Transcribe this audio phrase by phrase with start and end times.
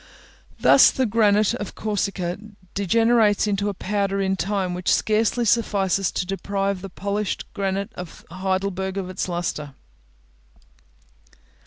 [0.59, 2.35] Thus the granite of Corsica
[2.73, 7.93] degenerates into a powder in a time which scarcely suffices to deprive the polished granite
[7.93, 9.75] of Heidelberg of its lustre.